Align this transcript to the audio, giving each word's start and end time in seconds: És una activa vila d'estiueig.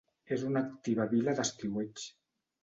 És 0.35 0.45
una 0.51 0.63
activa 0.69 1.05
vila 1.11 1.37
d'estiueig. 1.41 2.07